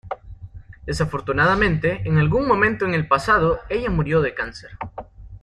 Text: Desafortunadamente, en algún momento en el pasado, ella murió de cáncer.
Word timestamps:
Desafortunadamente, 0.87 2.01
en 2.05 2.17
algún 2.17 2.47
momento 2.47 2.85
en 2.85 2.95
el 2.95 3.07
pasado, 3.07 3.59
ella 3.69 3.91
murió 3.91 4.19
de 4.23 4.33
cáncer. 4.33 4.71